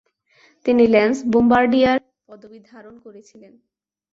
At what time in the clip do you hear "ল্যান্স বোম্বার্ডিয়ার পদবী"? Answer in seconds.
0.87-2.59